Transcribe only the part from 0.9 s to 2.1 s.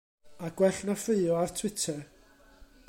ffraeo ar Twitter.